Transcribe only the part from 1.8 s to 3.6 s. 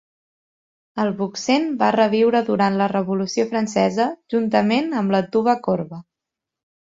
va reviure durant la Revolució